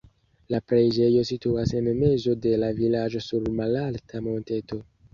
La 0.53 0.59
preĝejo 0.71 1.21
situas 1.31 1.75
en 1.81 1.91
mezo 2.01 2.35
de 2.49 2.57
la 2.65 2.73
vilaĝo 2.83 3.25
sur 3.31 3.49
malalta 3.63 4.27
monteto. 4.31 4.87